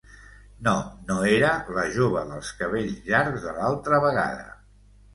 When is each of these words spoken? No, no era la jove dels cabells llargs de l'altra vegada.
No, 0.67 0.71
no 1.09 1.17
era 1.33 1.51
la 1.77 1.85
jove 1.99 2.25
dels 2.33 2.51
cabells 2.65 2.99
llargs 3.13 3.49
de 3.49 3.57
l'altra 3.63 4.05
vegada. 4.11 4.53